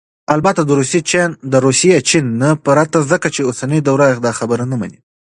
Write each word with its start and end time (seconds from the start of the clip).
البته 0.35 0.61
دروسي، 0.69 0.99
چين... 2.09 2.23
نه 2.41 2.49
پرته، 2.65 2.99
ځكه 3.11 3.29
چې 3.35 3.41
اوسنى 3.47 3.79
دور 3.87 4.01
داخبره 4.27 4.63
مني 4.81 4.99